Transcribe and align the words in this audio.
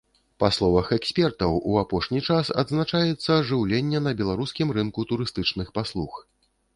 Па 0.41 0.47
словах 0.57 0.87
экспертаў, 0.95 1.57
у 1.73 1.75
апошні 1.81 2.21
час 2.29 2.49
адзначаецца 2.61 3.37
ажыўленне 3.41 3.99
на 4.07 4.15
беларускім 4.23 4.67
рынку 4.79 5.07
турыстычных 5.13 5.67
паслуг. 5.77 6.19